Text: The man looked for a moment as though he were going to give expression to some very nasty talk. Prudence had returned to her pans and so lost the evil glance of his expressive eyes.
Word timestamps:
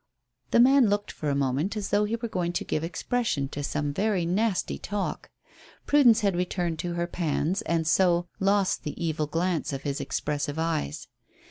The 0.49 0.59
man 0.59 0.89
looked 0.89 1.11
for 1.11 1.29
a 1.29 1.35
moment 1.35 1.77
as 1.77 1.91
though 1.91 2.05
he 2.05 2.15
were 2.15 2.27
going 2.27 2.53
to 2.53 2.63
give 2.65 2.83
expression 2.83 3.47
to 3.49 3.61
some 3.63 3.93
very 3.93 4.25
nasty 4.25 4.79
talk. 4.79 5.29
Prudence 5.85 6.21
had 6.21 6.35
returned 6.35 6.79
to 6.79 6.93
her 6.95 7.05
pans 7.05 7.61
and 7.61 7.85
so 7.85 8.27
lost 8.39 8.81
the 8.83 8.99
evil 8.99 9.27
glance 9.27 9.71
of 9.71 9.83
his 9.83 10.01
expressive 10.01 10.57
eyes. 10.57 11.07